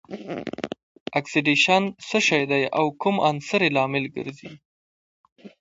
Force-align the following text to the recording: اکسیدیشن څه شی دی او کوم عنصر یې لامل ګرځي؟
اکسیدیشن 1.19 1.83
څه 2.07 2.17
شی 2.27 2.43
دی 2.51 2.63
او 2.77 2.85
کوم 3.01 3.15
عنصر 3.29 3.59
یې 3.65 3.69
لامل 3.75 4.05
ګرځي؟ 4.15 4.51